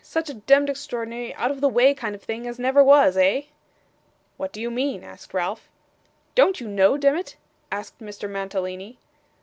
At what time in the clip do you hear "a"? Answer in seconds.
0.31-0.33